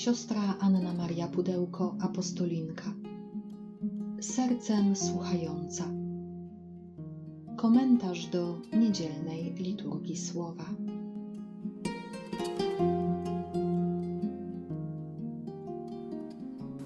siostra 0.00 0.56
Anna 0.60 0.92
Maria 0.94 1.28
Pudełko, 1.28 1.96
apostolinka. 2.00 2.94
Sercem 4.20 4.96
słuchająca. 4.96 5.84
Komentarz 7.56 8.26
do 8.26 8.60
niedzielnej 8.72 9.54
liturgii 9.54 10.16
słowa. 10.16 10.64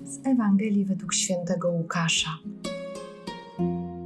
Z 0.04 0.26
Ewangelii 0.26 0.84
według 0.84 1.14
świętego 1.14 1.70
Łukasza. 1.70 2.38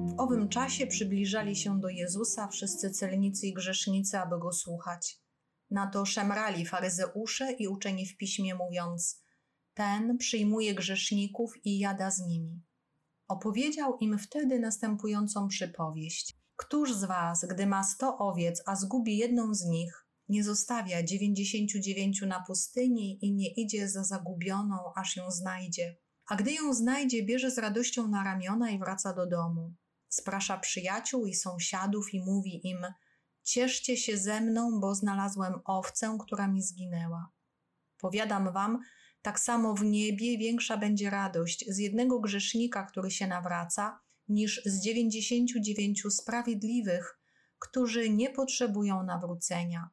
W 0.06 0.20
owym 0.20 0.48
czasie 0.48 0.86
przybliżali 0.86 1.56
się 1.56 1.80
do 1.80 1.88
Jezusa 1.88 2.48
wszyscy 2.48 2.90
celnicy 2.90 3.46
i 3.46 3.54
grzesznicy, 3.54 4.18
aby 4.18 4.38
go 4.38 4.52
słuchać. 4.52 5.27
Na 5.70 5.86
to 5.86 6.06
szemrali 6.06 6.66
faryzeusze 6.66 7.52
i 7.52 7.68
uczeni 7.68 8.06
w 8.06 8.16
piśmie, 8.16 8.54
mówiąc: 8.54 9.22
Ten 9.74 10.18
przyjmuje 10.18 10.74
grzeszników 10.74 11.52
i 11.64 11.78
jada 11.78 12.10
z 12.10 12.20
nimi. 12.20 12.62
Opowiedział 13.28 13.96
im 13.96 14.18
wtedy 14.18 14.58
następującą 14.58 15.48
przypowieść: 15.48 16.36
Któż 16.56 16.94
z 16.94 17.04
was, 17.04 17.44
gdy 17.50 17.66
ma 17.66 17.84
sto 17.84 18.18
owiec, 18.18 18.62
a 18.66 18.76
zgubi 18.76 19.16
jedną 19.16 19.54
z 19.54 19.64
nich, 19.64 20.06
nie 20.28 20.44
zostawia 20.44 21.02
dziewięćdziesięciu 21.02 21.78
dziewięciu 21.78 22.26
na 22.26 22.44
pustyni 22.46 23.24
i 23.24 23.34
nie 23.34 23.48
idzie 23.54 23.88
za 23.88 24.04
zagubioną, 24.04 24.76
aż 24.96 25.16
ją 25.16 25.30
znajdzie? 25.30 25.96
A 26.26 26.36
gdy 26.36 26.52
ją 26.52 26.74
znajdzie, 26.74 27.22
bierze 27.22 27.50
z 27.50 27.58
radością 27.58 28.08
na 28.08 28.24
ramiona 28.24 28.70
i 28.70 28.78
wraca 28.78 29.12
do 29.12 29.26
domu. 29.26 29.74
Sprasza 30.08 30.58
przyjaciół 30.58 31.26
i 31.26 31.34
sąsiadów 31.34 32.14
i 32.14 32.20
mówi 32.20 32.60
im– 32.68 32.78
Cieszcie 33.42 33.96
się 33.96 34.16
ze 34.16 34.40
mną, 34.40 34.80
bo 34.80 34.94
znalazłem 34.94 35.54
owcę, 35.64 36.18
która 36.20 36.48
mi 36.48 36.62
zginęła. 36.62 37.30
Powiadam 37.98 38.52
wam, 38.52 38.78
tak 39.22 39.40
samo 39.40 39.74
w 39.74 39.84
niebie 39.84 40.38
większa 40.38 40.76
będzie 40.76 41.10
radość 41.10 41.64
z 41.68 41.78
jednego 41.78 42.20
grzesznika, 42.20 42.84
który 42.84 43.10
się 43.10 43.26
nawraca, 43.26 44.00
niż 44.28 44.62
z 44.66 44.80
dziewięćdziesięciu 44.80 45.60
dziewięciu 45.60 46.10
sprawiedliwych, 46.10 47.18
którzy 47.58 48.10
nie 48.10 48.30
potrzebują 48.30 49.02
nawrócenia. 49.02 49.90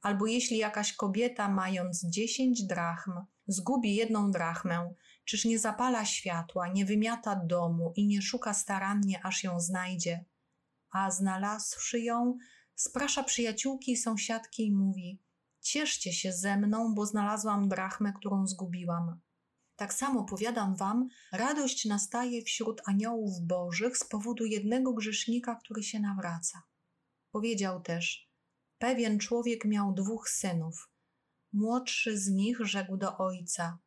Albo 0.00 0.26
jeśli 0.26 0.58
jakaś 0.58 0.92
kobieta, 0.92 1.48
mając 1.48 2.04
dziesięć 2.04 2.66
drachm, 2.66 3.12
zgubi 3.46 3.94
jedną 3.94 4.30
drachmę, 4.30 4.94
czyż 5.24 5.44
nie 5.44 5.58
zapala 5.58 6.04
światła, 6.04 6.68
nie 6.68 6.84
wymiata 6.84 7.36
domu 7.36 7.92
i 7.96 8.06
nie 8.06 8.22
szuka 8.22 8.54
starannie, 8.54 9.26
aż 9.26 9.44
ją 9.44 9.60
znajdzie? 9.60 10.24
A 10.90 11.10
znalazłszy 11.10 12.00
ją, 12.00 12.36
sprasza 12.74 13.22
przyjaciółki 13.22 13.92
i 13.92 13.96
sąsiadki 13.96 14.66
i 14.66 14.72
mówi: 14.72 15.20
Cieszcie 15.60 16.12
się 16.12 16.32
ze 16.32 16.56
mną, 16.56 16.94
bo 16.94 17.06
znalazłam 17.06 17.68
drachmę, 17.68 18.12
którą 18.12 18.46
zgubiłam. 18.46 19.20
Tak 19.76 19.94
samo 19.94 20.24
powiadam 20.24 20.76
wam, 20.76 21.08
radość 21.32 21.84
nastaje 21.84 22.42
wśród 22.42 22.82
aniołów 22.84 23.40
bożych 23.40 23.98
z 23.98 24.04
powodu 24.04 24.44
jednego 24.44 24.92
grzesznika, 24.92 25.54
który 25.54 25.82
się 25.82 26.00
nawraca. 26.00 26.62
Powiedział 27.30 27.82
też: 27.82 28.30
Pewien 28.78 29.18
człowiek 29.18 29.64
miał 29.64 29.94
dwóch 29.94 30.28
synów. 30.28 30.90
Młodszy 31.52 32.18
z 32.18 32.28
nich 32.28 32.58
rzekł 32.60 32.96
do 32.96 33.18
ojca: 33.18 33.78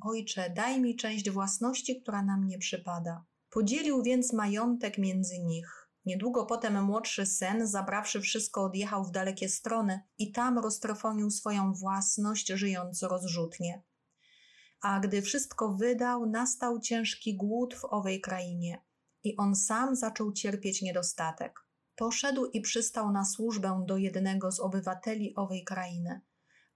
Ojcze, 0.00 0.50
daj 0.50 0.80
mi 0.80 0.96
część 0.96 1.30
własności, 1.30 2.02
która 2.02 2.22
na 2.22 2.36
mnie 2.36 2.58
przypada. 2.58 3.24
Podzielił 3.50 4.02
więc 4.02 4.32
majątek 4.32 4.98
między 4.98 5.38
nich. 5.38 5.87
Niedługo 6.08 6.46
potem 6.46 6.84
młodszy 6.84 7.26
syn, 7.26 7.66
zabrawszy 7.66 8.20
wszystko, 8.20 8.64
odjechał 8.64 9.04
w 9.04 9.10
dalekie 9.10 9.48
strony 9.48 10.00
i 10.18 10.32
tam 10.32 10.58
roztrwonił 10.58 11.30
swoją 11.30 11.72
własność, 11.72 12.46
żyjąc 12.46 13.02
rozrzutnie. 13.02 13.82
A 14.80 15.00
gdy 15.00 15.22
wszystko 15.22 15.74
wydał, 15.74 16.26
nastał 16.26 16.80
ciężki 16.80 17.36
głód 17.36 17.74
w 17.74 17.84
owej 17.84 18.20
krainie 18.20 18.84
i 19.24 19.36
on 19.36 19.56
sam 19.56 19.96
zaczął 19.96 20.32
cierpieć 20.32 20.82
niedostatek. 20.82 21.60
Poszedł 21.96 22.46
i 22.46 22.60
przystał 22.60 23.12
na 23.12 23.24
służbę 23.24 23.84
do 23.86 23.96
jednego 23.96 24.52
z 24.52 24.60
obywateli 24.60 25.34
owej 25.34 25.64
krainy, 25.64 26.20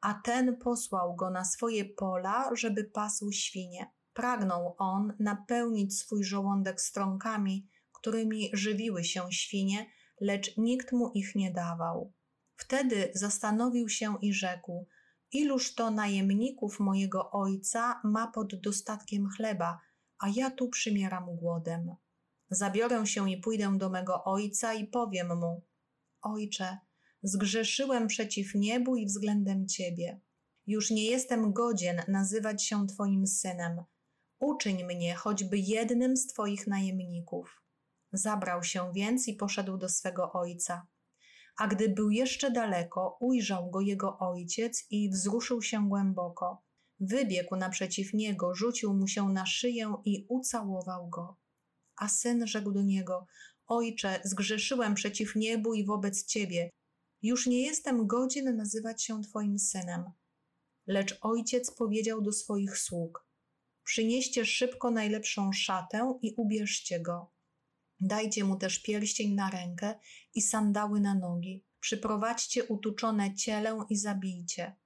a 0.01 0.15
ten 0.15 0.57
posłał 0.57 1.17
go 1.17 1.31
na 1.31 1.45
swoje 1.45 1.85
pola, 1.85 2.51
żeby 2.55 2.85
pasł 2.85 3.33
świnie. 3.33 3.93
Pragnął 4.13 4.75
on 4.79 5.13
napełnić 5.19 5.99
swój 5.99 6.25
żołądek 6.25 6.81
strąkami, 6.81 7.69
którymi 8.03 8.51
żywiły 8.53 9.05
się 9.05 9.33
świnie, 9.33 9.87
lecz 10.21 10.57
nikt 10.57 10.93
mu 10.93 11.11
ich 11.15 11.35
nie 11.35 11.51
dawał. 11.51 12.13
Wtedy 12.57 13.13
zastanowił 13.15 13.89
się 13.89 14.17
i 14.23 14.33
rzekł: 14.33 14.87
Iluż 15.33 15.75
to 15.75 15.91
najemników 15.91 16.81
mojego 16.81 17.31
ojca 17.31 18.01
ma 18.05 18.27
pod 18.27 18.61
dostatkiem 18.61 19.29
chleba, 19.37 19.81
a 20.19 20.29
ja 20.29 20.51
tu 20.51 20.69
przymieram 20.69 21.37
głodem. 21.37 21.97
Zabiorę 22.51 23.07
się 23.07 23.31
i 23.31 23.37
pójdę 23.37 23.79
do 23.79 23.91
mego 23.91 24.25
ojca 24.25 24.75
i 24.75 24.87
powiem 24.87 25.39
mu: 25.39 25.63
Ojcze, 26.23 26.79
zgrzeszyłem 27.23 28.07
przeciw 28.07 28.55
niebu 28.55 28.97
i 28.97 29.07
względem 29.07 29.69
ciebie. 29.69 30.21
Już 30.67 30.91
nie 30.91 31.05
jestem 31.05 31.53
godzien 31.53 32.03
nazywać 32.09 32.65
się 32.65 32.87
Twoim 32.87 33.27
synem. 33.27 33.85
Uczyń 34.41 34.85
mnie 34.85 35.15
choćby 35.15 35.59
jednym 35.59 36.17
z 36.17 36.27
Twoich 36.27 36.67
najemników. 36.67 37.63
Zabrał 38.13 38.63
się 38.63 38.93
więc 38.95 39.29
i 39.29 39.35
poszedł 39.35 39.77
do 39.77 39.89
swego 39.89 40.33
ojca. 40.33 40.87
A 41.57 41.69
gdy 41.69 41.89
był 41.89 42.11
jeszcze 42.11 42.51
daleko, 42.51 43.17
ujrzał 43.21 43.71
go 43.71 43.81
jego 43.81 44.19
ojciec 44.19 44.87
i 44.91 45.11
wzruszył 45.11 45.63
się 45.63 45.89
głęboko. 45.89 46.63
Wybiegł 47.01 47.57
naprzeciw 47.57 48.15
niego, 48.15 48.55
rzucił 48.55 48.95
mu 48.95 49.09
się 49.09 49.29
na 49.29 49.47
szyję 49.47 49.95
i 50.05 50.27
ucałował 50.29 51.09
go. 51.09 51.37
A 51.97 52.09
syn 52.09 52.47
rzekł 52.47 52.73
do 52.73 52.83
niego: 52.83 53.27
Ojcze, 53.67 54.21
zgrzeszyłem 54.25 54.95
przeciw 54.95 55.37
niebu 55.37 55.75
i 55.75 55.85
wobec 55.85 56.27
ciebie. 56.27 56.71
Już 57.23 57.47
nie 57.47 57.63
jestem 57.63 58.07
godzien 58.07 58.57
nazywać 58.57 59.05
się 59.05 59.23
twoim 59.23 59.59
synem. 59.59 60.05
Lecz 60.87 61.19
ojciec 61.21 61.71
powiedział 61.71 62.23
do 62.23 62.33
swoich 62.33 62.79
sług: 62.79 63.27
Przynieście 63.85 64.45
szybko 64.47 64.91
najlepszą 64.91 65.53
szatę 65.53 66.19
i 66.23 66.35
ubierzcie 66.37 67.01
go 67.01 67.32
Dajcie 68.05 68.45
mu 68.45 68.57
też 68.57 68.83
pierścień 68.83 69.35
na 69.35 69.51
rękę 69.51 69.95
i 70.35 70.43
sandały 70.43 71.01
na 71.01 71.15
nogi. 71.15 71.65
Przyprowadźcie 71.81 72.65
utuczone 72.65 73.35
cielę 73.35 73.79
i 73.91 73.97
zabijcie. 73.97 74.77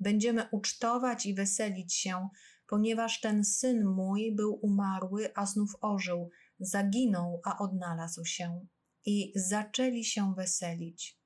Będziemy 0.00 0.48
ucztować 0.50 1.26
i 1.26 1.34
weselić 1.34 1.94
się, 1.94 2.28
ponieważ 2.66 3.20
ten 3.20 3.44
syn 3.44 3.84
mój 3.84 4.34
był 4.34 4.58
umarły, 4.62 5.30
a 5.34 5.46
znów 5.46 5.70
ożył, 5.80 6.30
zaginął, 6.58 7.40
a 7.44 7.58
odnalazł 7.58 8.24
się. 8.24 8.66
I 9.04 9.32
zaczęli 9.36 10.04
się 10.04 10.34
weselić. 10.34 11.20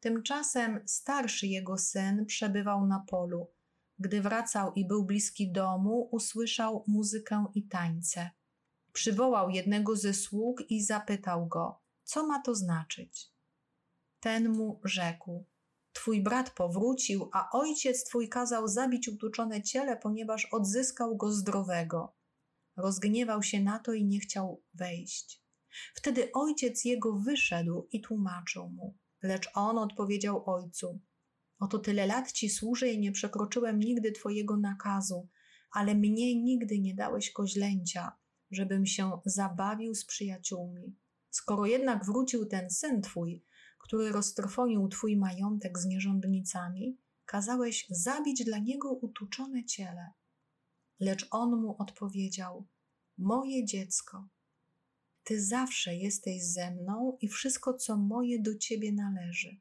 Tymczasem 0.00 0.80
starszy 0.86 1.46
jego 1.46 1.78
syn 1.78 2.26
przebywał 2.26 2.86
na 2.86 3.04
polu. 3.08 3.50
Gdy 3.98 4.22
wracał 4.22 4.72
i 4.72 4.86
był 4.86 5.04
bliski 5.04 5.52
domu, 5.52 6.08
usłyszał 6.12 6.84
muzykę 6.86 7.46
i 7.54 7.68
tańce 7.68 8.30
przywołał 8.94 9.50
jednego 9.50 9.96
ze 9.96 10.14
sług 10.14 10.62
i 10.70 10.82
zapytał 10.82 11.46
go, 11.46 11.80
co 12.04 12.26
ma 12.26 12.42
to 12.42 12.54
znaczyć. 12.54 13.30
Ten 14.20 14.48
mu 14.48 14.80
rzekł: 14.84 15.44
Twój 15.92 16.22
brat 16.22 16.50
powrócił, 16.50 17.30
a 17.32 17.50
ojciec 17.52 18.04
twój 18.04 18.28
kazał 18.28 18.68
zabić 18.68 19.08
utuczone 19.08 19.62
ciele, 19.62 19.96
ponieważ 19.96 20.48
odzyskał 20.52 21.16
go 21.16 21.32
zdrowego. 21.32 22.16
Rozgniewał 22.76 23.42
się 23.42 23.60
na 23.60 23.78
to 23.78 23.92
i 23.92 24.04
nie 24.04 24.20
chciał 24.20 24.62
wejść. 24.74 25.42
Wtedy 25.94 26.32
ojciec 26.32 26.84
jego 26.84 27.12
wyszedł 27.12 27.88
i 27.92 28.00
tłumaczył 28.00 28.68
mu. 28.68 28.96
Lecz 29.22 29.50
on 29.54 29.78
odpowiedział 29.78 30.50
ojcu: 30.50 31.00
Oto 31.58 31.78
tyle 31.78 32.06
lat 32.06 32.32
ci 32.32 32.50
służę 32.50 32.88
i 32.88 32.98
nie 32.98 33.12
przekroczyłem 33.12 33.78
nigdy 33.78 34.12
twojego 34.12 34.56
nakazu, 34.56 35.28
ale 35.70 35.94
mnie 35.94 36.42
nigdy 36.42 36.78
nie 36.78 36.94
dałeś 36.94 37.30
koźlęcia 37.30 38.12
żebym 38.54 38.86
się 38.86 39.20
zabawił 39.24 39.94
z 39.94 40.04
przyjaciółmi. 40.04 40.96
Skoro 41.30 41.66
jednak 41.66 42.04
wrócił 42.04 42.46
ten 42.46 42.70
syn 42.70 43.02
twój, 43.02 43.44
który 43.78 44.12
roztrwonił 44.12 44.88
twój 44.88 45.16
majątek 45.16 45.78
z 45.78 45.86
nierządnicami, 45.86 46.98
kazałeś 47.24 47.86
zabić 47.90 48.44
dla 48.44 48.58
niego 48.58 48.92
utuczone 48.92 49.64
ciele. 49.64 50.12
Lecz 51.00 51.28
on 51.30 51.60
mu 51.60 51.76
odpowiedział: 51.78 52.66
Moje 53.18 53.64
dziecko, 53.64 54.28
ty 55.24 55.44
zawsze 55.44 55.96
jesteś 55.96 56.44
ze 56.44 56.70
mną 56.70 57.18
i 57.20 57.28
wszystko, 57.28 57.74
co 57.74 57.96
moje, 57.96 58.42
do 58.42 58.58
ciebie 58.58 58.92
należy. 58.92 59.60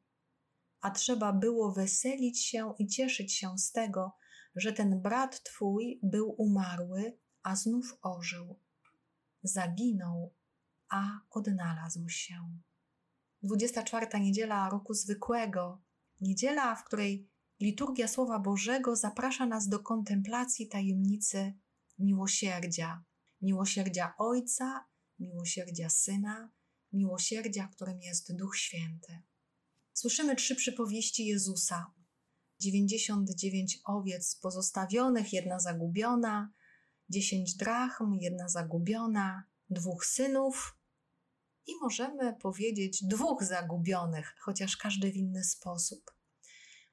A 0.82 0.92
trzeba 0.92 1.34
było 1.34 1.72
weselić 1.72 2.46
się 2.46 2.74
i 2.80 2.88
cieszyć 2.88 3.34
się 3.34 3.58
z 3.58 3.72
tego, 3.72 4.12
że 4.56 4.74
ten 4.74 5.02
brat 5.02 5.44
twój 5.44 6.00
był 6.04 6.36
umarły, 6.38 7.18
a 7.44 7.56
znów 7.56 7.98
ożył 8.02 8.60
zaginął, 9.44 10.36
a 10.90 11.20
odnalazł 11.30 12.10
się. 12.10 12.60
24 13.44 14.20
niedziela 14.20 14.70
roku 14.70 14.94
zwykłego, 14.94 15.82
niedziela, 16.22 16.76
w 16.76 16.84
której 16.84 17.30
Liturgia 17.60 18.08
Słowa 18.08 18.40
Bożego 18.40 18.96
zaprasza 18.96 19.46
nas 19.46 19.68
do 19.68 19.80
kontemplacji 19.80 20.68
tajemnicy 20.68 21.54
miłosierdzia. 22.00 23.04
Miłosierdzia 23.42 24.14
Ojca, 24.18 24.86
miłosierdzia 25.20 25.90
Syna, 25.90 26.52
miłosierdzia, 26.94 27.68
którym 27.68 28.02
jest 28.02 28.36
Duch 28.36 28.58
Święty. 28.58 29.22
Słyszymy 29.94 30.36
trzy 30.36 30.56
przypowieści 30.56 31.26
Jezusa. 31.26 31.92
99 32.62 33.80
owiec 33.86 34.36
pozostawionych, 34.36 35.34
jedna 35.34 35.60
zagubiona, 35.60 36.52
10 37.14 37.56
drachm, 37.56 38.18
jedna 38.22 38.50
zagubiona, 38.50 39.44
dwóch 39.70 40.06
synów 40.06 40.78
i 41.68 41.72
możemy 41.82 42.34
powiedzieć 42.34 43.04
dwóch 43.04 43.44
zagubionych, 43.44 44.36
chociaż 44.40 44.78
każdy 44.78 45.12
w 45.12 45.16
inny 45.16 45.44
sposób. 45.44 46.14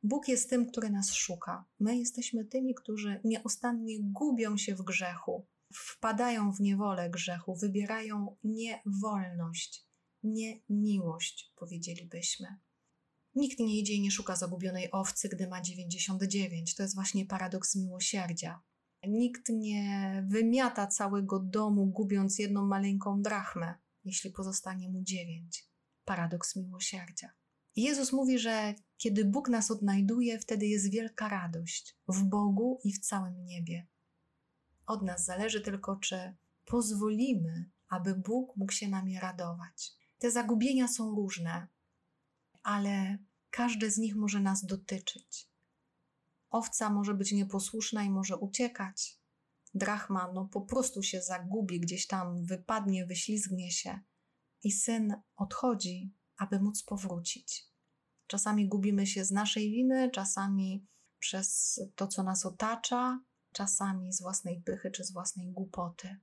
Bóg 0.03 0.29
jest 0.29 0.51
tym, 0.51 0.67
który 0.67 0.91
nas 0.91 1.13
szuka. 1.13 1.65
My 1.81 1.99
jesteśmy 1.99 2.45
tymi, 2.45 2.75
którzy 2.75 3.21
nieustannie 3.25 3.97
gubią 4.01 4.57
się 4.57 4.75
w 4.75 4.83
grzechu, 4.83 5.47
wpadają 5.75 6.53
w 6.53 6.61
niewolę 6.61 7.11
grzechu, 7.11 7.57
wybierają 7.57 8.37
niewolność, 8.45 9.87
nie 10.23 10.61
miłość, 10.69 11.53
powiedzielibyśmy. 11.57 12.59
Nikt 13.35 13.59
nie 13.59 13.79
idzie 13.79 13.95
i 13.95 14.01
nie 14.01 14.11
szuka 14.11 14.37
zagubionej 14.37 14.91
owcy, 14.91 15.29
gdy 15.29 15.49
ma 15.49 15.61
99. 15.61 16.75
To 16.75 16.83
jest 16.83 16.95
właśnie 16.95 17.27
paradoks 17.27 17.77
miłosierdzia. 17.77 18.63
Nikt 19.09 19.49
nie 19.49 20.25
wymiata 20.29 20.87
całego 20.87 21.39
domu, 21.39 21.87
gubiąc 21.87 22.39
jedną 22.39 22.67
maleńką 22.67 23.23
drachmę, 23.23 23.75
jeśli 24.05 24.31
pozostanie 24.31 24.89
mu 24.89 25.03
dziewięć. 25.03 25.69
Paradoks 26.05 26.57
miłosierdzia. 26.57 27.31
Jezus 27.77 28.13
mówi, 28.13 28.39
że 28.39 28.75
kiedy 28.97 29.25
Bóg 29.25 29.49
nas 29.49 29.71
odnajduje, 29.71 30.39
wtedy 30.39 30.67
jest 30.67 30.91
wielka 30.91 31.29
radość 31.29 31.97
w 32.09 32.23
Bogu 32.23 32.81
i 32.85 32.93
w 32.93 32.99
całym 32.99 33.45
niebie. 33.45 33.87
Od 34.87 35.03
nas 35.03 35.25
zależy 35.25 35.61
tylko, 35.61 35.97
czy 35.97 36.37
pozwolimy, 36.65 37.71
aby 37.89 38.15
Bóg 38.15 38.57
mógł 38.57 38.73
się 38.73 38.89
nami 38.89 39.21
radować. 39.21 39.93
Te 40.19 40.31
zagubienia 40.31 40.89
są 40.89 41.15
różne, 41.15 41.69
ale 42.63 43.19
każde 43.51 43.91
z 43.91 43.99
nich 43.99 44.17
może 44.17 44.41
nas 44.41 44.65
dotyczyć. 44.65 45.50
Owca 46.51 46.91
może 46.91 47.15
być 47.15 47.33
nieposłuszna 47.33 48.05
i 48.05 48.11
może 48.11 48.37
uciekać. 48.37 49.21
Drachma 49.75 50.33
no 50.35 50.45
po 50.45 50.61
prostu 50.61 51.03
się 51.03 51.23
zagubi, 51.23 51.81
gdzieś 51.81 52.07
tam 52.07 52.45
wypadnie, 52.45 53.07
wyślizgnie 53.07 53.71
się. 53.71 54.01
I 54.63 54.73
syn 54.73 55.15
odchodzi, 55.37 56.15
aby 56.37 56.61
móc 56.61 56.83
powrócić. 56.83 57.67
Czasami 58.27 58.69
gubimy 58.69 59.07
się 59.07 59.25
z 59.25 59.31
naszej 59.31 59.71
winy, 59.71 60.11
czasami 60.11 60.87
przez 61.19 61.81
to, 61.95 62.07
co 62.07 62.23
nas 62.23 62.47
otacza, 62.47 63.21
czasami 63.53 64.13
z 64.13 64.23
własnej 64.23 64.61
pychy 64.61 64.91
czy 64.91 65.05
z 65.05 65.13
własnej 65.13 65.51
głupoty. 65.53 66.17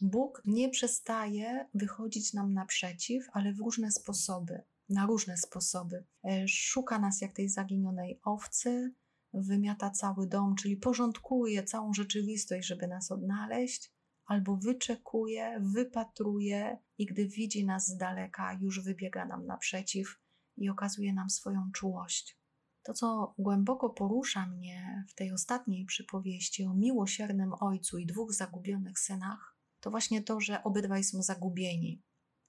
Bóg 0.00 0.42
nie 0.44 0.68
przestaje 0.68 1.68
wychodzić 1.74 2.32
nam 2.32 2.52
naprzeciw, 2.52 3.26
ale 3.32 3.52
w 3.52 3.58
różne 3.58 3.92
sposoby, 3.92 4.62
na 4.88 5.06
różne 5.06 5.36
sposoby. 5.36 6.04
E, 6.24 6.48
szuka 6.48 6.98
nas 6.98 7.20
jak 7.20 7.32
tej 7.32 7.48
zaginionej 7.48 8.20
owcy, 8.24 8.94
wymiata 9.34 9.90
cały 9.90 10.26
dom, 10.26 10.54
czyli 10.54 10.76
porządkuje 10.76 11.64
całą 11.64 11.92
rzeczywistość, 11.92 12.66
żeby 12.68 12.88
nas 12.88 13.12
odnaleźć, 13.12 13.92
albo 14.26 14.56
wyczekuje, 14.56 15.60
wypatruje 15.60 16.78
i 16.98 17.06
gdy 17.06 17.28
widzi 17.28 17.64
nas 17.64 17.86
z 17.86 17.96
daleka, 17.96 18.58
już 18.60 18.84
wybiega 18.84 19.26
nam 19.26 19.46
naprzeciw 19.46 20.18
i 20.56 20.68
okazuje 20.68 21.12
nam 21.12 21.30
swoją 21.30 21.70
czułość. 21.74 22.38
To, 22.82 22.94
co 22.94 23.34
głęboko 23.38 23.90
porusza 23.90 24.46
mnie 24.46 25.04
w 25.08 25.14
tej 25.14 25.32
ostatniej 25.32 25.84
przypowieści 25.84 26.64
o 26.64 26.74
miłosiernym 26.74 27.52
ojcu 27.60 27.98
i 27.98 28.06
dwóch 28.06 28.34
zagubionych 28.34 28.98
synach, 28.98 29.56
to 29.80 29.90
właśnie 29.90 30.22
to, 30.22 30.40
że 30.40 30.64
obydwaj 30.64 31.04
są 31.04 31.22
zagubieni. 31.22 32.02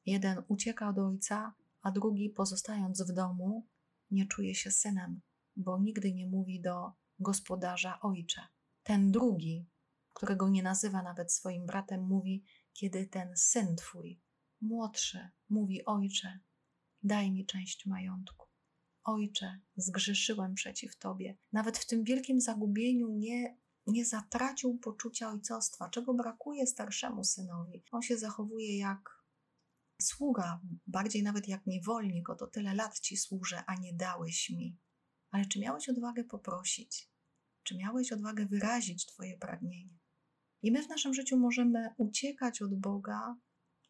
Jeden 0.06 0.44
ucieka 0.48 0.90
od 0.90 0.98
ojca, 0.98 1.54
a 1.82 1.92
drugi, 1.92 2.30
pozostając 2.30 3.02
w 3.02 3.14
domu, 3.14 3.68
nie 4.12 4.26
czuje 4.26 4.56
się 4.56 4.72
synem, 4.72 5.22
bo 5.58 5.80
nigdy 5.80 6.14
nie 6.14 6.28
mówi 6.28 6.62
do 6.62 6.92
gospodarza 7.20 8.00
ojcze. 8.02 8.42
Ten 8.84 9.12
drugi, 9.12 9.66
którego 10.14 10.50
nie 10.50 10.64
nazywa 10.64 11.04
nawet 11.04 11.34
swoim 11.34 11.66
bratem, 11.66 12.02
mówi, 12.02 12.44
kiedy 12.74 13.08
ten 13.08 13.38
syn 13.38 13.76
twój, 13.76 14.22
młodszy, 14.62 15.30
mówi: 15.50 15.86
Ojcze, 15.86 16.40
daj 17.04 17.32
mi 17.32 17.46
część 17.46 17.86
majątku. 17.86 18.48
Ojcze, 19.04 19.60
zgrzeszyłem 19.76 20.54
przeciw 20.54 20.98
Tobie. 20.98 21.38
Nawet 21.52 21.78
w 21.78 21.86
tym 21.86 22.04
wielkim 22.04 22.42
zagubieniu 22.42 23.10
nie, 23.10 23.58
nie 23.88 24.06
zatracił 24.06 24.78
poczucia 24.78 25.30
ojcostwa, 25.30 25.90
czego 25.90 26.14
brakuje 26.14 26.68
starszemu 26.68 27.24
synowi. 27.24 27.84
On 27.92 28.02
się 28.02 28.18
zachowuje 28.18 28.78
jak 28.78 29.24
sługa, 30.02 30.62
bardziej 30.88 31.24
nawet 31.24 31.48
jak 31.48 31.68
niewolnik, 31.68 32.30
oto 32.30 32.48
tyle 32.48 32.76
lat 32.76 33.00
Ci 33.00 33.18
służę, 33.18 33.64
a 33.68 33.76
nie 33.76 33.94
dałeś 33.94 34.50
mi. 34.50 34.78
Ale 35.32 35.46
czy 35.46 35.60
miałeś 35.60 35.90
odwagę 35.90 36.24
poprosić? 36.24 37.10
Czy 37.64 37.78
miałeś 37.78 38.12
odwagę 38.12 38.46
wyrazić 38.46 39.06
Twoje 39.06 39.38
pragnienie? 39.38 39.98
I 40.62 40.72
my 40.72 40.84
w 40.84 40.90
naszym 40.90 41.14
życiu 41.14 41.38
możemy 41.38 41.90
uciekać 41.98 42.62
od 42.62 42.80
Boga, 42.80 43.36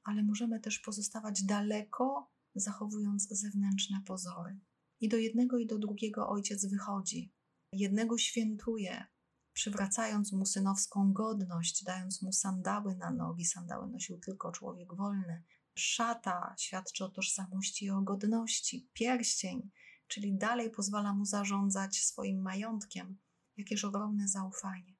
ale 0.03 0.23
możemy 0.23 0.59
też 0.59 0.79
pozostawać 0.79 1.43
daleko, 1.43 2.31
zachowując 2.55 3.27
zewnętrzne 3.29 4.01
pozory. 4.05 4.59
I 4.99 5.09
do 5.09 5.17
jednego 5.17 5.57
i 5.57 5.67
do 5.67 5.79
drugiego 5.79 6.29
ojciec 6.29 6.65
wychodzi. 6.65 7.33
Jednego 7.73 8.17
świętuje, 8.17 9.05
przywracając 9.53 10.31
mu 10.31 10.45
synowską 10.45 11.13
godność, 11.13 11.83
dając 11.83 12.21
mu 12.21 12.31
sandały 12.31 12.95
na 12.95 13.11
nogi. 13.11 13.45
Sandały 13.45 13.87
nosił 13.87 14.19
tylko 14.19 14.51
człowiek 14.51 14.95
wolny. 14.95 15.43
Szata 15.77 16.55
świadczy 16.59 17.05
o 17.05 17.09
tożsamości 17.09 17.85
i 17.85 17.89
o 17.89 18.01
godności. 18.01 18.89
Pierścień, 18.93 19.69
czyli 20.07 20.37
dalej 20.37 20.71
pozwala 20.71 21.13
mu 21.13 21.25
zarządzać 21.25 22.03
swoim 22.03 22.41
majątkiem. 22.41 23.17
Jakież 23.57 23.85
ogromne 23.85 24.27
zaufanie. 24.27 24.95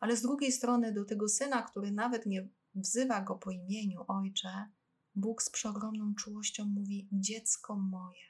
Ale 0.00 0.16
z 0.16 0.22
drugiej 0.22 0.52
strony 0.52 0.92
do 0.92 1.04
tego 1.04 1.28
syna, 1.28 1.62
który 1.62 1.92
nawet 1.92 2.26
nie 2.26 2.48
wzywa 2.74 3.20
go 3.20 3.34
po 3.34 3.50
imieniu 3.50 4.04
ojcze, 4.08 4.68
Bóg 5.14 5.42
z 5.42 5.50
przeogromną 5.50 6.14
czułością 6.14 6.64
mówi: 6.64 7.08
Dziecko 7.12 7.76
moje, 7.76 8.26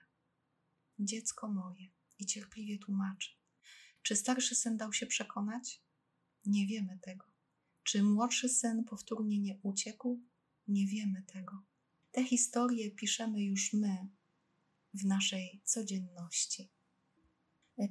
dziecko 0.99 1.49
moje, 1.49 1.89
i 2.19 2.27
cierpliwie 2.27 2.79
tłumaczy. 2.79 3.31
Czy 4.03 4.17
starszy 4.17 4.55
syn 4.55 4.77
dał 4.77 4.93
się 4.93 5.07
przekonać? 5.07 5.83
Nie 6.47 6.67
wiemy 6.67 6.99
tego. 7.03 7.27
Czy 7.83 8.03
młodszy 8.03 8.49
syn 8.49 8.85
powtórnie 8.85 9.41
nie 9.41 9.59
uciekł? 9.63 10.21
Nie 10.69 10.87
wiemy 10.87 11.23
tego. 11.23 11.63
Te 12.13 12.25
historie 12.25 12.91
piszemy 12.91 13.45
już 13.45 13.73
my 13.73 14.09
w 14.95 15.05
naszej 15.05 15.63
codzienności. 15.65 16.73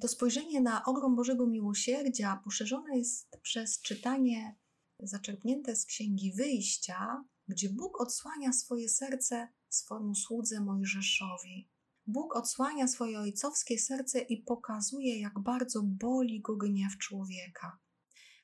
To 0.01 0.07
spojrzenie 0.07 0.61
na 0.61 0.85
ogrom 0.85 1.15
Bożego 1.15 1.47
Miłosierdzia 1.47 2.41
poszerzone 2.43 2.97
jest 2.97 3.37
przez 3.41 3.81
czytanie 3.81 4.55
zaczerpnięte 4.99 5.75
z 5.75 5.85
Księgi 5.85 6.33
Wyjścia, 6.33 7.23
gdzie 7.47 7.69
Bóg 7.69 8.01
odsłania 8.01 8.53
swoje 8.53 8.89
serce 8.89 9.47
swojemu 9.69 10.15
słudze 10.15 10.61
Mojżeszowi. 10.61 11.69
Bóg 12.07 12.35
odsłania 12.35 12.87
swoje 12.87 13.19
ojcowskie 13.19 13.79
serce 13.79 14.19
i 14.19 14.37
pokazuje, 14.37 15.19
jak 15.19 15.39
bardzo 15.39 15.81
boli 15.83 16.41
go 16.41 16.55
gniew 16.55 16.97
człowieka. 16.97 17.79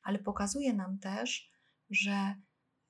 Ale 0.03 0.19
pokazuje 0.19 0.73
nam 0.73 0.99
też, 0.99 1.51
że 1.89 2.35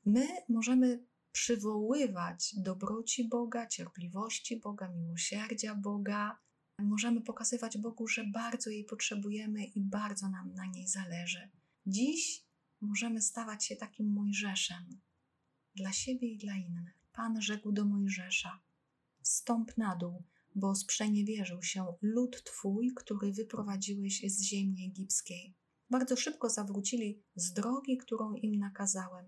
my 0.06 0.28
możemy 0.50 1.06
przywoływać 1.38 2.56
dobroci 2.56 3.28
Boga, 3.28 3.68
cierpliwości 3.68 4.60
Boga, 4.60 4.88
miłosierdzia 4.90 5.76
Boga. 5.76 6.38
Możemy 6.80 7.22
pokazywać 7.22 7.78
Bogu, 7.78 8.08
że 8.08 8.24
bardzo 8.24 8.70
jej 8.70 8.84
potrzebujemy 8.84 9.66
i 9.66 9.82
bardzo 9.82 10.30
nam 10.30 10.54
na 10.54 10.66
niej 10.66 10.88
zależy. 10.88 11.50
Dziś 11.86 12.44
możemy 12.82 13.22
stawać 13.22 13.66
się 13.66 13.76
takim 13.76 14.14
Mojżeszem 14.14 15.00
dla 15.76 15.92
siebie 15.92 16.28
i 16.28 16.38
dla 16.38 16.56
innych. 16.56 16.98
Pan 17.14 17.42
rzekł 17.42 17.72
do 17.72 17.86
Mojżesza: 17.86 18.60
Stąp 19.22 19.78
na 19.78 19.96
dół, 19.96 20.24
bo 20.56 20.76
sprzeniewierzył 20.76 21.64
się 21.64 21.86
lud 22.02 22.44
twój, 22.44 22.94
który 22.96 23.32
wyprowadziłeś 23.32 24.22
z 24.32 24.42
ziemi 24.42 24.86
egipskiej. 24.86 25.56
Bardzo 25.90 26.16
szybko 26.16 26.50
zawrócili 26.50 27.24
z 27.36 27.54
drogi, 27.54 27.98
którą 27.98 28.34
im 28.34 28.60
nakazałem, 28.60 29.26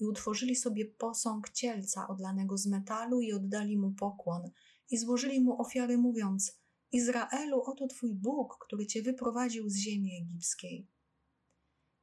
i 0.00 0.04
utworzyli 0.04 0.56
sobie 0.56 0.86
posąg 0.86 1.50
cielca 1.50 2.08
odlanego 2.08 2.58
z 2.58 2.66
metalu 2.66 3.20
i 3.20 3.32
oddali 3.32 3.78
mu 3.78 3.92
pokłon, 3.92 4.50
i 4.90 4.98
złożyli 4.98 5.40
mu 5.40 5.60
ofiary, 5.62 5.98
mówiąc: 5.98 6.60
Izraelu, 6.92 7.62
oto 7.62 7.86
twój 7.86 8.14
Bóg, 8.14 8.58
który 8.66 8.86
cię 8.86 9.02
wyprowadził 9.02 9.68
z 9.68 9.76
ziemi 9.76 10.16
egipskiej. 10.22 10.88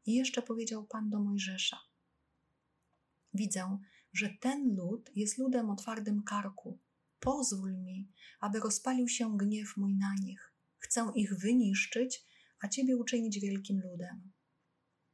I 0.06 0.14
jeszcze 0.14 0.42
powiedział 0.42 0.86
Pan 0.86 1.10
do 1.10 1.20
Mojżesza: 1.20 1.78
Widzę, 3.34 3.78
że 4.14 4.30
ten 4.42 4.76
lud 4.76 5.12
jest 5.16 5.38
ludem 5.38 5.70
o 5.70 5.76
twardym 5.76 6.24
karku. 6.24 6.80
Pozwól 7.20 7.78
mi, 7.78 8.12
aby 8.40 8.60
rozpalił 8.60 9.08
się 9.08 9.38
gniew 9.38 9.78
mój 9.78 9.96
na 9.96 10.16
nich. 10.22 10.54
Chcę 10.80 11.12
ich 11.16 11.38
wyniszczyć, 11.38 12.26
a 12.60 12.68
ciebie 12.68 12.98
uczynić 12.98 13.40
wielkim 13.40 13.82
ludem. 13.82 14.32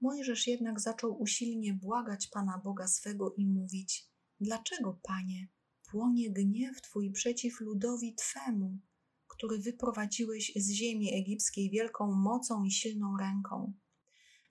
Mojżesz 0.03 0.47
jednak 0.47 0.79
zaczął 0.79 1.21
usilnie 1.21 1.73
błagać 1.73 2.27
Pana 2.27 2.61
Boga 2.63 2.87
swego 2.87 3.33
i 3.37 3.45
mówić: 3.45 4.09
Dlaczego, 4.39 4.99
Panie, 5.03 5.47
płonie 5.91 6.31
gniew 6.31 6.81
Twój 6.81 7.11
przeciw 7.11 7.59
ludowi 7.59 8.15
Twemu, 8.15 8.79
który 9.27 9.59
wyprowadziłeś 9.59 10.51
z 10.55 10.71
ziemi 10.71 11.13
egipskiej 11.13 11.69
wielką 11.69 12.11
mocą 12.11 12.63
i 12.63 12.71
silną 12.71 13.17
ręką? 13.17 13.73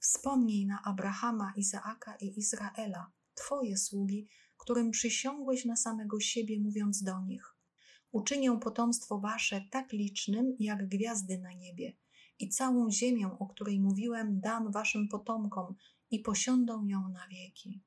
Wspomnij 0.00 0.66
na 0.66 0.82
Abrahama, 0.84 1.52
Izaaka 1.56 2.16
i 2.16 2.38
Izraela, 2.38 3.12
Twoje 3.34 3.76
sługi, 3.76 4.28
którym 4.56 4.90
przysiągłeś 4.90 5.64
na 5.64 5.76
samego 5.76 6.20
siebie, 6.20 6.60
mówiąc 6.60 7.02
do 7.02 7.20
nich: 7.20 7.56
Uczynię 8.12 8.58
potomstwo 8.62 9.20
wasze 9.20 9.64
tak 9.70 9.92
licznym, 9.92 10.56
jak 10.58 10.88
gwiazdy 10.88 11.38
na 11.38 11.52
niebie, 11.52 11.96
i 12.42 12.48
całą 12.48 12.90
ziemię, 12.90 13.30
o 13.38 13.46
której 13.46 13.80
mówiłem, 13.80 14.40
dam 14.40 14.72
waszym 14.72 15.08
potomkom 15.08 15.74
i 16.10 16.20
posiądą 16.20 16.86
ją 16.86 17.08
na 17.08 17.28
wieki. 17.28 17.82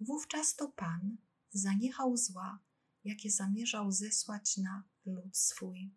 Wówczas 0.00 0.56
to 0.56 0.68
Pan 0.68 1.16
zaniechał 1.50 2.16
zła, 2.16 2.58
jakie 3.04 3.30
zamierzał 3.30 3.92
zesłać 3.92 4.56
na 4.56 4.84
lud 5.06 5.36
swój. 5.36 5.94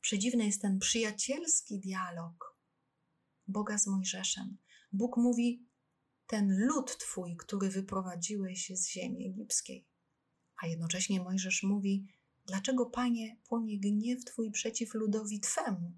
Przedziwny 0.00 0.46
jest 0.46 0.62
ten 0.62 0.78
przyjacielski 0.78 1.78
dialog 1.80 2.58
Boga 3.48 3.78
z 3.78 3.86
Mojżeszem. 3.86 4.56
Bóg 4.92 5.16
mówi: 5.16 5.66
Ten 6.26 6.66
lud 6.66 6.98
twój, 6.98 7.36
który 7.36 7.68
wyprowadziłeś 7.70 8.72
z 8.74 8.88
ziemi 8.88 9.28
egipskiej. 9.28 9.86
A 10.62 10.66
jednocześnie 10.66 11.20
Mojżesz 11.20 11.62
mówi: 11.62 12.06
Dlaczego, 12.46 12.86
panie, 12.86 13.36
płonie 13.48 13.80
gniew 13.80 14.24
twój 14.24 14.50
przeciw 14.50 14.94
ludowi 14.94 15.40
twemu? 15.40 15.92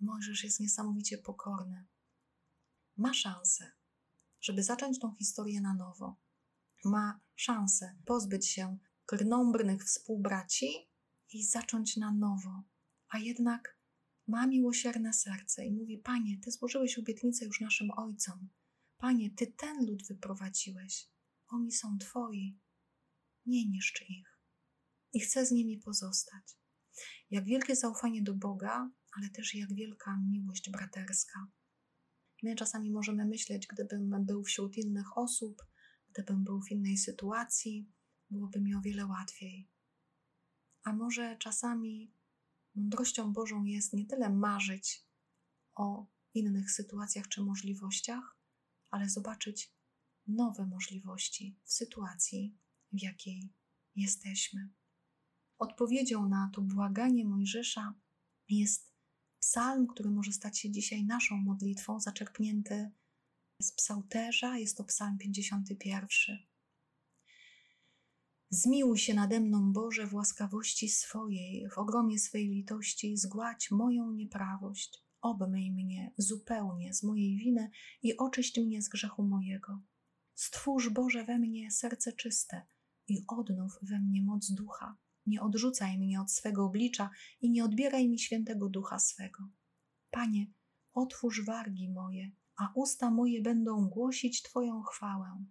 Mojżesz 0.00 0.44
jest 0.44 0.60
niesamowicie 0.60 1.18
pokorny. 1.18 1.86
Ma 2.96 3.14
szansę, 3.14 3.72
żeby 4.40 4.62
zacząć 4.62 4.98
tą 4.98 5.14
historię 5.14 5.60
na 5.60 5.74
nowo. 5.74 6.16
Ma 6.84 7.20
szansę 7.34 7.96
pozbyć 8.04 8.46
się 8.46 8.78
krnąbrnych 9.06 9.84
współbraci 9.84 10.68
i 11.32 11.44
zacząć 11.44 11.96
na 11.96 12.12
nowo. 12.12 12.62
A 13.08 13.18
jednak 13.18 13.78
ma 14.26 14.46
miłosierne 14.46 15.12
serce 15.12 15.66
i 15.66 15.72
mówi: 15.72 15.98
Panie, 15.98 16.38
Ty 16.44 16.50
złożyłeś 16.50 16.98
obietnicę 16.98 17.44
już 17.44 17.60
naszym 17.60 17.90
ojcom. 17.90 18.48
Panie, 18.98 19.30
Ty 19.30 19.46
ten 19.46 19.86
lud 19.86 20.06
wyprowadziłeś. 20.08 21.08
Oni 21.48 21.72
są 21.72 21.98
Twoi. 21.98 22.58
Nie 23.46 23.68
niszcz 23.68 24.10
ich. 24.10 24.38
I 25.12 25.20
chcę 25.20 25.46
z 25.46 25.50
nimi 25.50 25.78
pozostać. 25.78 26.58
Jak 27.30 27.44
wielkie 27.44 27.76
zaufanie 27.76 28.22
do 28.22 28.34
Boga, 28.34 28.90
ale 29.16 29.30
też 29.30 29.54
jak 29.54 29.74
wielka 29.74 30.20
miłość 30.30 30.70
braterska. 30.70 31.46
My 32.42 32.54
czasami 32.54 32.90
możemy 32.90 33.26
myśleć, 33.26 33.66
gdybym 33.66 34.24
był 34.26 34.44
wśród 34.44 34.76
innych 34.76 35.18
osób, 35.18 35.66
gdybym 36.12 36.44
był 36.44 36.62
w 36.62 36.70
innej 36.70 36.96
sytuacji, 36.96 37.92
byłoby 38.30 38.60
mi 38.60 38.74
o 38.74 38.80
wiele 38.80 39.06
łatwiej. 39.06 39.68
A 40.82 40.92
może 40.92 41.36
czasami 41.38 42.12
mądrością 42.74 43.32
Bożą 43.32 43.64
jest 43.64 43.92
nie 43.92 44.06
tyle 44.06 44.30
marzyć 44.30 45.06
o 45.74 46.06
innych 46.34 46.70
sytuacjach 46.70 47.28
czy 47.28 47.42
możliwościach, 47.42 48.36
ale 48.90 49.08
zobaczyć 49.08 49.72
nowe 50.26 50.66
możliwości 50.66 51.58
w 51.64 51.72
sytuacji, 51.72 52.58
w 52.92 53.02
jakiej 53.02 53.52
jesteśmy. 53.96 54.68
Odpowiedzią 55.58 56.28
na 56.28 56.50
to 56.54 56.62
błaganie 56.62 57.24
Mojżesza 57.24 57.94
jest 58.48 58.97
psalm, 59.40 59.86
który 59.86 60.10
może 60.10 60.32
stać 60.32 60.58
się 60.58 60.70
dzisiaj 60.70 61.04
naszą 61.04 61.36
modlitwą, 61.36 62.00
zaczerpnięty 62.00 62.90
z 63.62 63.72
psałterza. 63.72 64.58
Jest 64.58 64.76
to 64.76 64.84
psalm 64.84 65.18
51. 65.18 66.38
Zmiłuj 68.50 68.98
się 68.98 69.14
nade 69.14 69.40
mną, 69.40 69.72
Boże, 69.72 70.06
w 70.06 70.14
łaskawości 70.14 70.88
swojej, 70.88 71.68
w 71.70 71.78
ogromie 71.78 72.18
swej 72.18 72.48
litości, 72.48 73.16
zgładź 73.16 73.70
moją 73.70 74.12
nieprawość. 74.12 75.04
Obmyj 75.20 75.72
mnie 75.72 76.12
zupełnie 76.18 76.94
z 76.94 77.02
mojej 77.02 77.36
winy 77.36 77.70
i 78.02 78.16
oczyść 78.16 78.58
mnie 78.58 78.82
z 78.82 78.88
grzechu 78.88 79.22
mojego. 79.22 79.80
Stwórz, 80.34 80.88
Boże, 80.88 81.24
we 81.24 81.38
mnie 81.38 81.70
serce 81.70 82.12
czyste 82.12 82.62
i 83.08 83.24
odnów 83.28 83.78
we 83.82 84.00
mnie 84.00 84.22
moc 84.22 84.50
ducha. 84.50 84.96
Nie 85.28 85.42
odrzucaj 85.42 85.98
mnie 85.98 86.20
od 86.20 86.32
swego 86.32 86.64
oblicza 86.64 87.10
i 87.40 87.50
nie 87.50 87.64
odbieraj 87.64 88.08
mi 88.08 88.18
świętego 88.18 88.68
ducha 88.68 88.98
swego. 88.98 89.48
Panie, 90.10 90.46
otwórz 90.92 91.44
wargi 91.44 91.88
moje, 91.88 92.30
a 92.56 92.72
usta 92.74 93.10
moje 93.10 93.42
będą 93.42 93.88
głosić 93.88 94.42
Twoją 94.42 94.82
chwałę. 94.82 95.44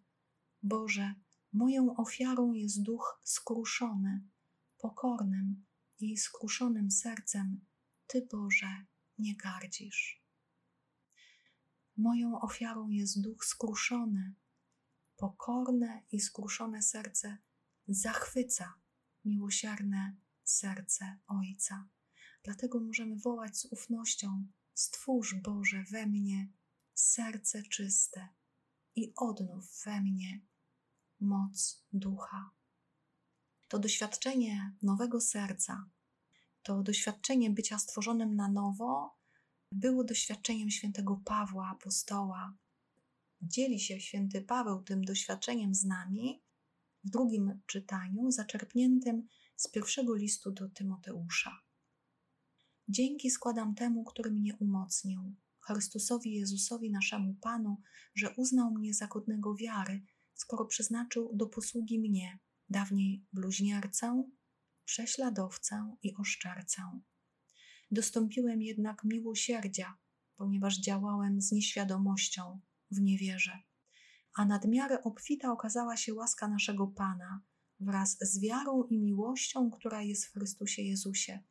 Boże, 0.64 1.14
moją 1.54 1.96
ofiarą 1.96 2.54
jest 2.54 2.84
duch 2.84 3.22
skruszony, 3.24 4.24
pokornym 4.78 5.66
i 6.00 6.18
skruszonym 6.18 6.92
sercem 6.92 7.66
Ty, 8.08 8.28
Boże, 8.32 8.86
nie 9.18 9.36
gardzisz. 9.36 10.24
Moją 11.98 12.42
ofiarą 12.42 12.90
jest 12.90 13.22
duch 13.22 13.46
skruszony, 13.46 14.34
pokorne 15.18 16.02
i 16.12 16.20
skruszone 16.20 16.82
serce 16.82 17.38
zachwyca 17.88 18.74
miłosierne 19.28 20.16
serce 20.44 21.20
Ojca. 21.28 21.88
Dlatego 22.44 22.80
możemy 22.80 23.16
wołać 23.16 23.58
z 23.58 23.66
ufnością: 23.66 24.48
Stwórz 24.74 25.36
Boże 25.36 25.84
we 25.92 26.06
mnie 26.06 26.52
serce 26.94 27.64
czyste 27.64 28.28
i 28.96 29.14
odnów 29.16 29.84
we 29.86 30.02
mnie 30.02 30.42
moc 31.20 31.86
ducha. 31.94 32.52
To 33.68 33.80
doświadczenie 33.80 34.76
nowego 34.82 35.22
serca, 35.22 35.90
to 36.64 36.84
doświadczenie 36.84 37.50
bycia 37.50 37.80
stworzonym 37.80 38.36
na 38.36 38.52
nowo, 38.52 39.18
było 39.72 40.04
doświadczeniem 40.04 40.70
świętego 40.70 41.22
Pawła, 41.26 41.70
apostoła. 41.70 42.54
Dzieli 43.42 43.80
się 43.80 44.00
święty 44.00 44.42
Paweł 44.42 44.84
tym 44.84 45.02
doświadczeniem 45.02 45.76
z 45.76 45.84
nami 45.84 46.42
w 47.04 47.10
drugim 47.10 47.62
czytaniu, 47.66 48.32
zaczerpniętym 48.32 49.28
z 49.56 49.68
pierwszego 49.68 50.16
listu 50.16 50.52
do 50.52 50.70
Tymoteusza. 50.70 51.60
Dzięki 52.88 53.30
składam 53.30 53.76
temu, 53.76 54.04
który 54.04 54.32
mnie 54.32 54.56
umocnił, 54.56 55.36
Chrystusowi 55.60 56.34
Jezusowi, 56.34 56.92
naszemu 56.92 57.34
Panu, 57.34 57.82
że 58.16 58.36
uznał 58.36 58.72
mnie 58.72 58.94
za 58.94 59.08
godnego 59.08 59.56
wiary, 59.56 60.02
skoro 60.34 60.66
przeznaczył 60.66 61.32
do 61.34 61.48
posługi 61.48 62.00
mnie, 62.00 62.40
dawniej 62.70 63.26
bluźniercę, 63.34 64.24
prześladowcę 64.86 65.96
i 66.04 66.16
oszczercę. 66.16 67.00
Dostąpiłem 67.92 68.62
jednak 68.62 69.04
miłosierdzia, 69.04 69.98
ponieważ 70.36 70.80
działałem 70.80 71.42
z 71.42 71.52
nieświadomością, 71.52 72.60
w 72.92 73.02
niewierze 73.02 73.60
a 74.38 74.46
nadmiarę 74.46 75.04
obfita 75.04 75.52
okazała 75.52 75.98
się 75.98 76.14
łaska 76.14 76.48
naszego 76.48 76.88
Pana 76.88 77.42
wraz 77.80 78.18
z 78.22 78.40
wiarą 78.40 78.84
i 78.84 79.00
miłością, 79.00 79.72
która 79.72 80.02
jest 80.02 80.26
w 80.26 80.34
Chrystusie 80.34 80.82
Jezusie. 80.82 81.44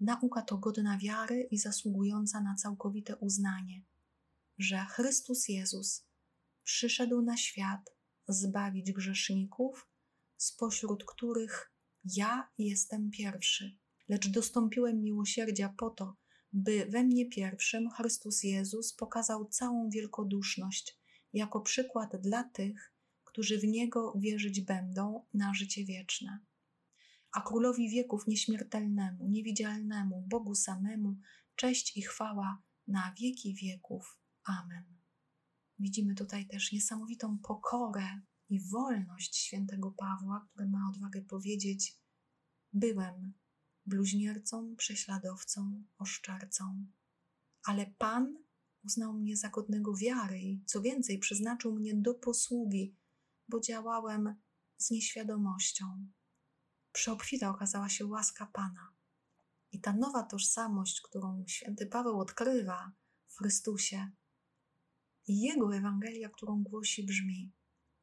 Nauka 0.00 0.42
to 0.42 0.58
godna 0.58 0.98
wiary 0.98 1.48
i 1.50 1.58
zasługująca 1.58 2.40
na 2.40 2.54
całkowite 2.54 3.16
uznanie, 3.16 3.82
że 4.58 4.86
Chrystus 4.90 5.48
Jezus 5.48 6.06
przyszedł 6.64 7.22
na 7.22 7.36
świat 7.36 7.90
zbawić 8.28 8.92
grzeszników, 8.92 9.88
spośród 10.36 11.04
których 11.04 11.72
ja 12.04 12.48
jestem 12.58 13.10
pierwszy, 13.10 13.78
lecz 14.08 14.28
dostąpiłem 14.28 15.02
miłosierdzia 15.02 15.74
po 15.78 15.90
to, 15.90 16.16
by 16.52 16.86
we 16.90 17.04
mnie 17.04 17.28
pierwszym 17.28 17.90
Chrystus 17.90 18.42
Jezus 18.42 18.92
pokazał 18.92 19.48
całą 19.48 19.90
wielkoduszność 19.90 21.03
jako 21.34 21.60
przykład 21.60 22.16
dla 22.16 22.44
tych, 22.44 22.94
którzy 23.24 23.58
w 23.58 23.64
Niego 23.64 24.14
wierzyć 24.16 24.60
będą 24.60 25.26
na 25.34 25.54
życie 25.54 25.84
wieczne. 25.84 26.38
A 27.32 27.40
Królowi 27.40 27.90
wieków 27.90 28.26
nieśmiertelnemu, 28.26 29.28
niewidzialnemu, 29.28 30.26
Bogu 30.28 30.54
samemu, 30.54 31.16
cześć 31.56 31.96
i 31.96 32.02
chwała 32.02 32.62
na 32.86 33.14
wieki 33.20 33.54
wieków. 33.54 34.18
Amen. 34.44 34.84
Widzimy 35.78 36.14
tutaj 36.14 36.46
też 36.46 36.72
niesamowitą 36.72 37.38
pokorę 37.38 38.20
i 38.48 38.60
wolność 38.60 39.36
świętego 39.36 39.90
Pawła, 39.90 40.46
który 40.50 40.68
ma 40.68 40.90
odwagę 40.90 41.22
powiedzieć: 41.22 41.96
Byłem 42.72 43.32
bluźniercą, 43.86 44.76
prześladowcą, 44.76 45.84
oszczercą, 45.98 46.86
ale 47.64 47.86
Pan 47.98 48.43
uznał 48.84 49.12
mnie 49.12 49.36
za 49.36 49.48
godnego 49.48 49.96
wiary 49.96 50.40
i 50.40 50.64
co 50.66 50.82
więcej, 50.82 51.18
przeznaczył 51.18 51.74
mnie 51.74 51.94
do 51.94 52.14
posługi, 52.14 52.96
bo 53.48 53.60
działałem 53.60 54.34
z 54.76 54.90
nieświadomością. 54.90 56.08
Przeobfita 56.92 57.50
okazała 57.50 57.88
się 57.88 58.06
łaska 58.06 58.46
Pana. 58.46 58.94
I 59.72 59.80
ta 59.80 59.92
nowa 59.92 60.22
tożsamość, 60.22 61.00
którą 61.00 61.44
święty 61.46 61.86
Paweł 61.86 62.20
odkrywa 62.20 62.92
w 63.28 63.36
Chrystusie 63.36 64.10
jego 65.28 65.76
Ewangelia, 65.76 66.28
którą 66.28 66.62
głosi, 66.62 67.06
brzmi: 67.06 67.52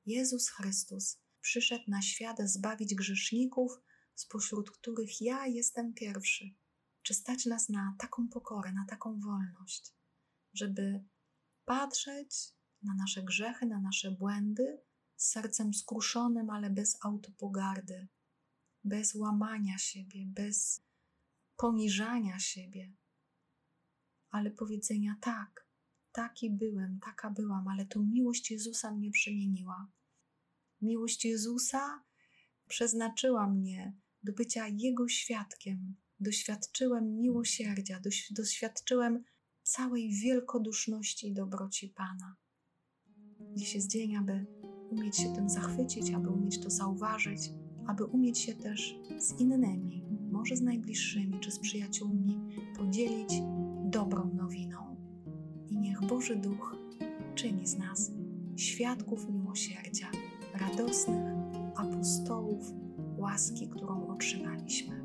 Jezus 0.05 0.49
Chrystus 0.49 1.19
przyszedł 1.41 1.83
na 1.87 2.01
świat 2.01 2.37
zbawić 2.39 2.95
grzeszników, 2.95 3.71
spośród 4.15 4.71
których 4.71 5.21
ja 5.21 5.47
jestem 5.47 5.93
pierwszy. 5.93 6.45
Czy 7.01 7.13
stać 7.13 7.45
nas 7.45 7.69
na 7.69 7.95
taką 7.99 8.27
pokorę, 8.27 8.73
na 8.73 8.85
taką 8.89 9.19
wolność, 9.19 9.93
żeby 10.53 11.03
patrzeć 11.65 12.53
na 12.83 12.93
nasze 12.95 13.23
grzechy, 13.23 13.65
na 13.65 13.79
nasze 13.79 14.11
błędy 14.11 14.81
z 15.15 15.29
sercem 15.29 15.73
skruszonym, 15.73 16.49
ale 16.49 16.69
bez 16.69 16.97
autopogardy, 17.05 18.07
bez 18.83 19.15
łamania 19.15 19.77
siebie, 19.77 20.25
bez 20.27 20.81
poniżania 21.57 22.39
siebie, 22.39 22.93
ale 24.29 24.51
powiedzenia 24.51 25.15
tak, 25.21 25.67
taki 26.11 26.49
byłem, 26.49 26.99
taka 26.99 27.29
byłam, 27.29 27.67
ale 27.67 27.85
to 27.85 27.99
miłość 27.99 28.51
Jezusa 28.51 28.91
mnie 28.91 29.11
przemieniła. 29.11 29.91
Miłość 30.81 31.25
Jezusa 31.25 32.03
przeznaczyła 32.67 33.47
mnie 33.47 33.93
do 34.23 34.33
bycia 34.33 34.67
Jego 34.67 35.07
świadkiem. 35.09 35.95
Doświadczyłem 36.19 37.21
miłosierdzia, 37.21 38.01
doświadczyłem 38.31 39.23
całej 39.71 40.09
wielkoduszności 40.09 41.27
i 41.27 41.33
dobroci 41.33 41.89
Pana. 41.89 42.35
Dziś 43.55 43.75
jest 43.75 43.87
dzień, 43.87 44.15
aby 44.15 44.45
umieć 44.89 45.17
się 45.17 45.33
tym 45.33 45.49
zachwycić, 45.49 46.11
aby 46.13 46.29
umieć 46.29 46.59
to 46.59 46.69
zauważyć, 46.69 47.39
aby 47.87 48.05
umieć 48.05 48.39
się 48.39 48.55
też 48.55 48.95
z 49.17 49.39
innymi, 49.39 50.03
może 50.31 50.55
z 50.55 50.61
najbliższymi 50.61 51.39
czy 51.39 51.51
z 51.51 51.59
przyjaciółmi, 51.59 52.39
podzielić 52.77 53.33
dobrą 53.85 54.33
nowiną. 54.33 54.95
I 55.69 55.77
niech 55.77 56.01
Boży 56.01 56.35
Duch 56.35 56.75
czyni 57.35 57.67
z 57.67 57.77
nas 57.77 58.11
świadków 58.55 59.29
miłosierdzia, 59.29 60.11
radosnych 60.53 61.23
apostołów 61.75 62.73
łaski, 63.17 63.69
którą 63.69 64.07
otrzymaliśmy. 64.07 65.00